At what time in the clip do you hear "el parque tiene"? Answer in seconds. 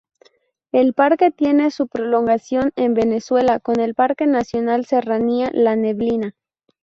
0.71-1.69